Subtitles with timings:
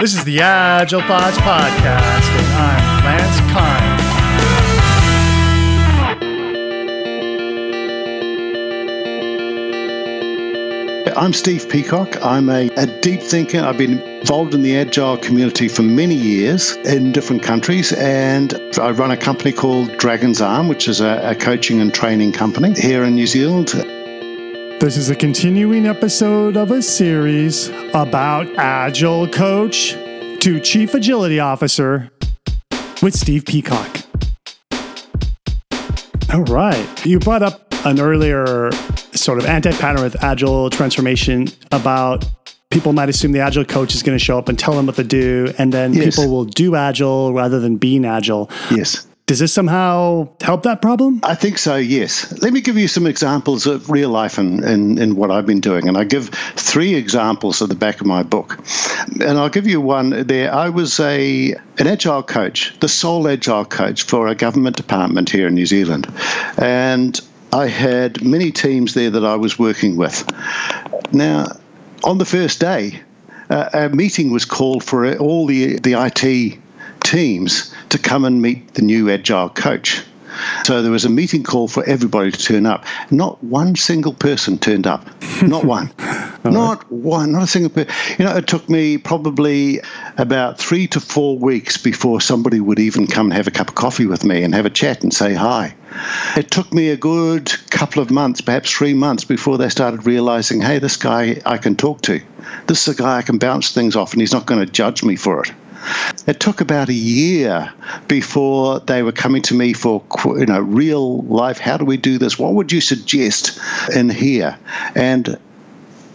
[0.00, 4.02] This is the Agile Thoughts Podcast, and I'm Lance Kind.
[11.16, 12.22] I'm Steve Peacock.
[12.22, 13.60] I'm a, a, deep thinker.
[13.60, 18.90] I've been involved in the Agile community for many years in different countries, and I
[18.90, 23.02] run a company called Dragon's Arm, which is a, a coaching and training company here
[23.02, 23.72] in New Zealand.
[24.86, 29.94] This is a continuing episode of a series about Agile Coach
[30.38, 32.08] to Chief Agility Officer
[33.02, 34.02] with Steve Peacock.
[36.32, 37.04] All right.
[37.04, 38.70] You brought up an earlier
[39.12, 42.24] sort of anti pattern with Agile transformation about
[42.70, 44.94] people might assume the Agile coach is going to show up and tell them what
[44.94, 46.14] to do, and then yes.
[46.14, 48.48] people will do Agile rather than being Agile.
[48.70, 49.04] Yes.
[49.26, 51.18] Does this somehow help that problem?
[51.24, 52.32] I think so, yes.
[52.42, 55.58] Let me give you some examples of real life in, in, in, what I've been
[55.58, 55.88] doing.
[55.88, 58.56] And I give three examples at the back of my book.
[59.20, 60.54] And I'll give you one there.
[60.54, 65.48] I was a an agile coach, the sole agile coach for a government department here
[65.48, 66.06] in New Zealand.
[66.56, 67.20] And
[67.52, 70.24] I had many teams there that I was working with.
[71.12, 71.46] Now,
[72.04, 73.00] on the first day,
[73.50, 76.60] uh, a meeting was called for all the, the IT
[77.06, 80.02] teams to come and meet the new agile coach.
[80.64, 82.84] So there was a meeting call for everybody to turn up.
[83.10, 85.06] Not one single person turned up.
[85.40, 85.92] Not one.
[86.44, 86.92] not right.
[86.92, 87.32] one.
[87.32, 87.94] Not a single person.
[88.18, 89.80] You know, it took me probably
[90.18, 93.76] about three to four weeks before somebody would even come and have a cup of
[93.76, 95.74] coffee with me and have a chat and say hi.
[96.36, 100.60] It took me a good couple of months, perhaps three months, before they started realizing,
[100.60, 102.20] hey, this guy I can talk to.
[102.66, 105.02] This is a guy I can bounce things off, and he's not going to judge
[105.02, 105.52] me for it.
[106.26, 107.72] It took about a year
[108.08, 111.58] before they were coming to me for you know real life.
[111.58, 112.38] How do we do this?
[112.38, 113.60] What would you suggest
[113.94, 114.58] in here?
[114.94, 115.38] And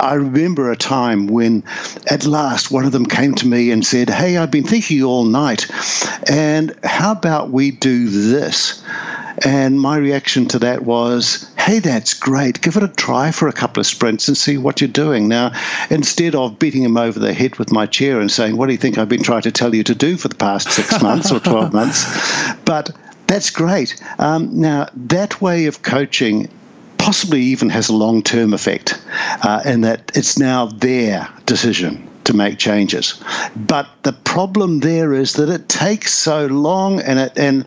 [0.00, 1.62] I remember a time when
[2.10, 5.24] at last one of them came to me and said, Hey, I've been thinking all
[5.24, 5.66] night,
[6.28, 8.82] and how about we do this?
[9.44, 12.60] And my reaction to that was, hey, that's great.
[12.60, 15.28] Give it a try for a couple of sprints and see what you're doing.
[15.28, 15.52] Now,
[15.90, 18.78] instead of beating him over the head with my chair and saying, what do you
[18.78, 21.40] think I've been trying to tell you to do for the past six months or
[21.40, 22.04] 12 months?
[22.64, 22.90] But
[23.26, 24.00] that's great.
[24.18, 26.48] Um, now, that way of coaching
[26.98, 29.02] possibly even has a long term effect
[29.42, 33.22] uh, in that it's now their decision to make changes.
[33.56, 37.66] But the problem there is that it takes so long, and it and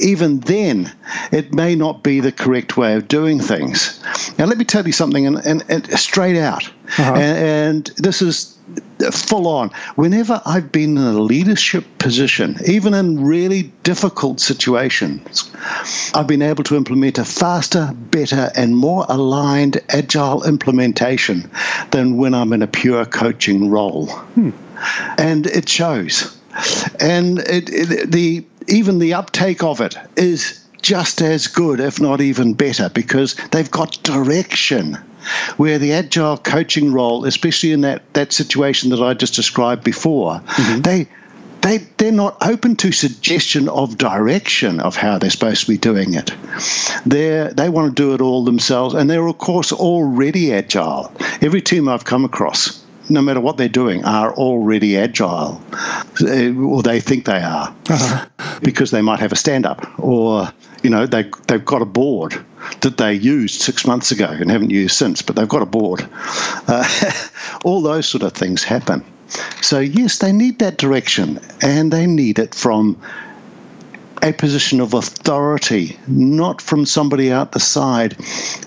[0.00, 0.92] even then,
[1.32, 4.02] it may not be the correct way of doing things.
[4.38, 7.14] Now, let me tell you something, and, and, and straight out, uh-huh.
[7.14, 8.58] and, and this is
[9.12, 9.70] full on.
[9.96, 15.50] Whenever I've been in a leadership position, even in really difficult situations,
[16.14, 21.50] I've been able to implement a faster, better, and more aligned agile implementation
[21.90, 24.06] than when I'm in a pure coaching role.
[24.06, 24.50] Hmm.
[25.18, 26.36] And it shows.
[27.00, 32.20] And it, it, the even the uptake of it is just as good, if not
[32.20, 34.98] even better, because they've got direction.
[35.58, 40.40] Where the agile coaching role, especially in that, that situation that I just described before,
[40.40, 40.80] mm-hmm.
[40.80, 41.08] they
[41.60, 46.14] they they're not open to suggestion of direction of how they're supposed to be doing
[46.14, 46.32] it.
[47.04, 51.12] They they want to do it all themselves, and they're of course already agile.
[51.42, 55.60] Every team I've come across no matter what they're doing, are already agile,
[56.20, 58.26] or they think they are, uh-huh.
[58.62, 60.52] because they might have a stand up, or
[60.82, 62.44] you know they they've got a board
[62.80, 66.08] that they used six months ago and haven't used since, but they've got a board.
[66.66, 66.86] Uh,
[67.64, 69.04] all those sort of things happen.
[69.60, 73.00] So yes, they need that direction, and they need it from
[74.22, 78.14] a position of authority, not from somebody out the side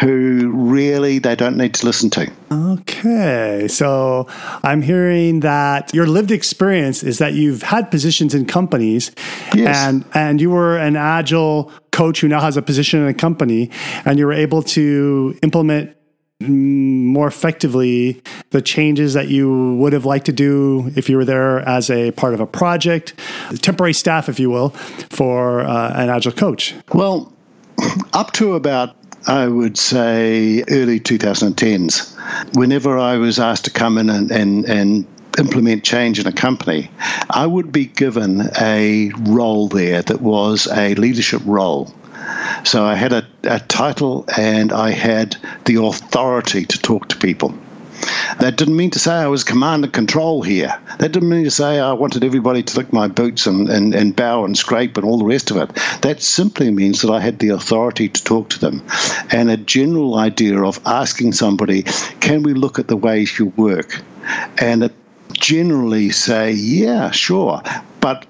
[0.00, 2.30] who really they don't need to listen to.
[2.50, 3.66] Okay.
[3.68, 4.26] So
[4.62, 9.12] I'm hearing that your lived experience is that you've had positions in companies
[9.54, 9.76] yes.
[9.76, 13.70] and and you were an agile coach who now has a position in a company
[14.04, 15.96] and you were able to implement
[16.40, 21.60] more effectively the changes that you would have liked to do if you were there
[21.66, 23.14] as a part of a project,
[23.62, 24.70] temporary staff, if you will,
[25.10, 26.74] for uh, an agile coach?
[26.92, 27.32] Well,
[28.12, 28.96] up to about
[29.28, 35.06] I would say early 2010s, whenever I was asked to come in and, and, and
[35.36, 36.90] implement change in a company,
[37.30, 41.92] I would be given a role there that was a leadership role.
[42.64, 47.54] So I had a, a title and I had the authority to talk to people.
[48.40, 50.78] That didn't mean to say I was command and control here.
[50.98, 54.14] That didn't mean to say I wanted everybody to lick my boots and, and, and
[54.14, 55.74] bow and scrape and all the rest of it.
[56.02, 58.82] That simply means that I had the authority to talk to them
[59.30, 61.82] and a general idea of asking somebody,
[62.20, 64.02] can we look at the ways you work?
[64.58, 64.90] And
[65.32, 67.62] generally say, yeah, sure.
[68.00, 68.26] But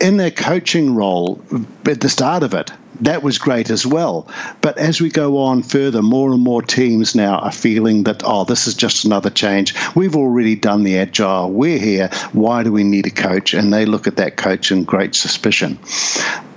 [0.00, 1.42] in their coaching role
[1.86, 2.70] at the start of it,
[3.00, 4.28] that was great as well.
[4.60, 8.44] But as we go on further, more and more teams now are feeling that, oh,
[8.44, 9.74] this is just another change.
[9.94, 11.50] We've already done the agile.
[11.50, 12.08] We're here.
[12.32, 13.54] Why do we need a coach?
[13.54, 15.78] And they look at that coach in great suspicion.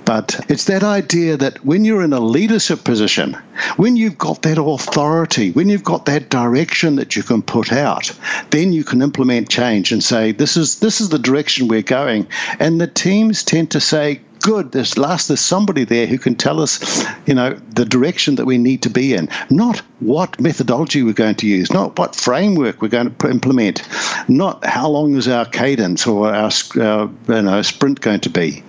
[0.08, 3.34] But it's that idea that when you're in a leadership position,
[3.76, 8.18] when you've got that authority, when you've got that direction that you can put out,
[8.52, 12.26] then you can implement change and say, this is this is the direction we're going.
[12.58, 14.72] And the teams tend to say, good.
[14.72, 18.58] There's last there's somebody there who can tell us, you know, the direction that we
[18.58, 22.88] need to be in, not what methodology we're going to use, not what framework we're
[22.88, 23.86] going to implement,
[24.30, 26.50] not how long is our cadence or our,
[26.80, 28.64] our uh, you know, sprint going to be,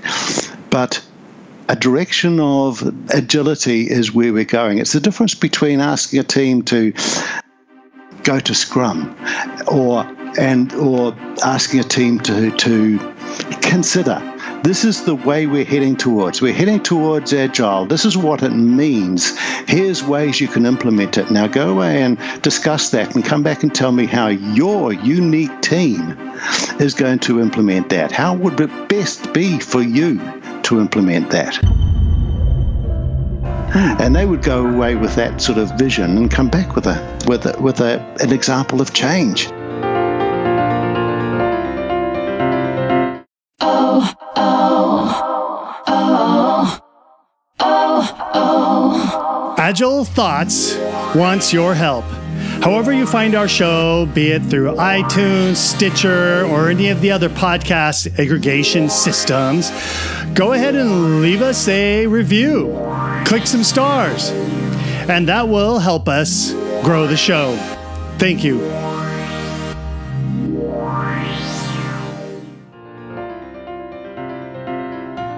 [0.70, 1.00] but
[1.68, 2.82] a direction of
[3.14, 4.78] agility is where we're going.
[4.78, 6.92] It's the difference between asking a team to
[8.24, 9.16] go to Scrum
[9.68, 10.04] or
[10.40, 11.14] and or
[11.44, 12.98] asking a team to to
[13.60, 14.20] consider
[14.62, 16.42] this is the way we're heading towards.
[16.42, 17.86] We're heading towards agile.
[17.86, 19.38] This is what it means.
[19.66, 21.30] Here's ways you can implement it.
[21.30, 25.60] Now go away and discuss that and come back and tell me how your unique
[25.62, 26.16] team
[26.78, 28.12] is going to implement that.
[28.12, 30.20] How would it best be for you
[30.68, 31.58] to implement that.
[34.00, 37.18] And they would go away with that sort of vision and come back with a
[37.26, 39.50] with a, with a, an example of change.
[49.68, 50.78] Agile Thoughts
[51.14, 52.06] wants your help.
[52.64, 57.28] However, you find our show, be it through iTunes, Stitcher, or any of the other
[57.28, 59.70] podcast aggregation systems,
[60.32, 62.72] go ahead and leave us a review.
[63.26, 64.30] Click some stars,
[65.10, 67.54] and that will help us grow the show.
[68.16, 68.60] Thank you.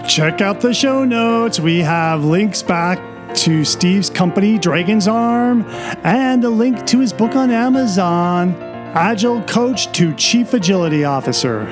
[0.09, 1.59] Check out the show notes.
[1.59, 3.01] We have links back
[3.37, 5.65] to Steve's company, Dragon's Arm,
[6.05, 8.55] and a link to his book on Amazon,
[8.95, 11.65] Agile Coach to Chief Agility Officer.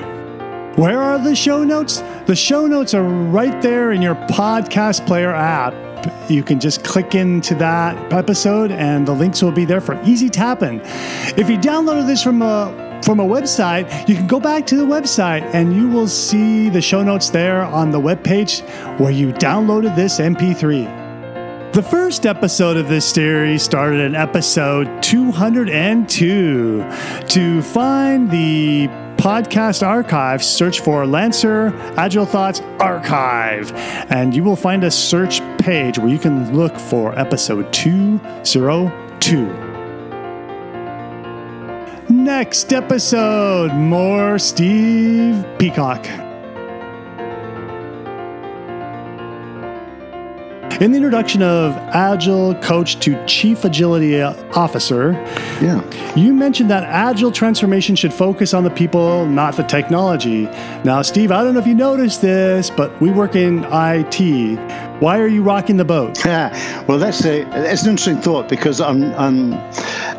[0.75, 1.99] Where are the show notes?
[2.25, 5.73] The show notes are right there in your podcast player app.
[6.29, 10.29] You can just click into that episode and the links will be there for easy
[10.29, 10.79] tapping.
[11.37, 14.85] If you downloaded this from a from a website, you can go back to the
[14.85, 18.59] website and you will see the show notes there on the web page
[18.99, 20.98] where you downloaded this MP3.
[21.71, 26.89] The first episode of this series started in episode 202.
[27.27, 28.87] To find the
[29.17, 33.71] podcast archive, search for Lancer Agile Thoughts Archive,
[34.09, 39.45] and you will find a search page where you can look for episode 202.
[42.11, 46.03] Next episode, more Steve Peacock.
[50.79, 55.11] In the introduction of Agile Coach to Chief Agility Officer,
[55.61, 56.15] yeah.
[56.15, 60.43] you mentioned that Agile transformation should focus on the people, not the technology.
[60.85, 64.57] Now, Steve, I don't know if you noticed this, but we work in IT.
[65.01, 66.23] Why are you rocking the boat?
[66.23, 69.55] Yeah, well, that's a that's an interesting thought because I'm, I'm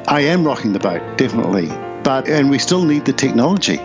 [0.08, 1.68] I am rocking the boat definitely,
[2.04, 3.80] but and we still need the technology.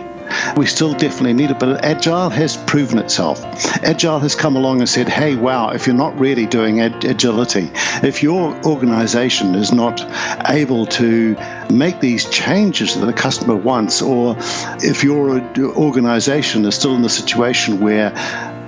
[0.56, 3.44] We still definitely need it, but Agile has proven itself.
[3.84, 7.70] Agile has come along and said, hey, wow, if you're not really doing ag- agility,
[8.02, 10.00] if your organization is not
[10.48, 11.36] able to
[11.70, 14.36] make these changes that the customer wants, or
[14.82, 15.40] if your
[15.76, 18.10] organization is still in the situation where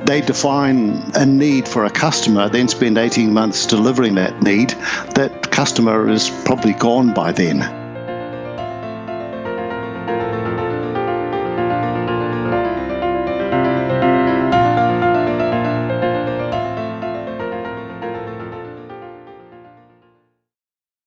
[0.07, 4.71] they define a need for a customer, then spend 18 months delivering that need,
[5.15, 7.78] that customer is probably gone by then.